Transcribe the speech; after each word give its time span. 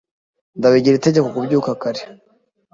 Ndabigira 0.57 0.95
itegeko 0.97 1.27
kubyuka 1.35 1.71
kare. 1.81 2.01